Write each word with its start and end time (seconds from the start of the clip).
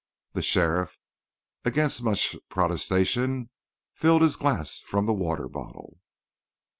The 0.33 0.41
sheriff, 0.41 0.97
against 1.63 2.01
much 2.03 2.35
protestation, 2.49 3.51
filled 3.93 4.23
his 4.23 4.35
glass 4.35 4.79
from 4.79 5.05
the 5.05 5.13
water 5.13 5.47
bottle. 5.47 5.99